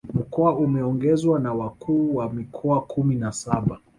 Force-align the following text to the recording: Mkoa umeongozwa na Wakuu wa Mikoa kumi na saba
Mkoa 0.13 0.55
umeongozwa 0.55 1.39
na 1.39 1.53
Wakuu 1.53 2.15
wa 2.15 2.33
Mikoa 2.33 2.81
kumi 2.81 3.15
na 3.15 3.31
saba 3.31 3.79